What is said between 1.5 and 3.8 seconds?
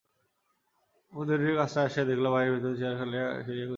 কাছটায় আসিয়া দেখিল বাড়ির ছেলেরা চেয়ার-গাড়িটা ঠেলিয়া খেলিতেছে।